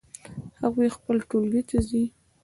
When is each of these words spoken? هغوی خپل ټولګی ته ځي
هغوی 0.61 0.87
خپل 0.97 1.15
ټولګی 1.29 1.61
ته 1.69 1.77
ځي 1.89 2.03